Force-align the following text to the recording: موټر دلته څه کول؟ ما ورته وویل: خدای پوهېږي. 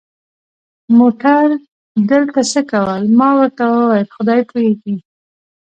موټر 0.97 1.45
دلته 2.11 2.39
څه 2.51 2.61
کول؟ 2.71 3.01
ما 3.19 3.29
ورته 3.39 3.63
وویل: 3.71 4.07
خدای 4.15 4.41
پوهېږي. 4.49 4.95